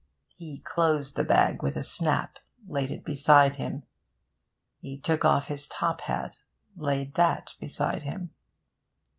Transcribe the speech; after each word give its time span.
He 0.35 0.57
closed 0.57 1.15
the 1.15 1.23
bag 1.23 1.61
with 1.61 1.75
a 1.77 1.83
snap, 1.83 2.39
laid 2.67 2.89
it 2.89 3.05
beside 3.05 3.57
him. 3.57 3.83
He 4.79 4.97
took 4.97 5.23
off 5.23 5.45
his 5.45 5.67
top 5.67 6.01
hat, 6.01 6.41
laid 6.75 7.13
that 7.13 7.53
beside 7.59 8.01
him. 8.01 8.31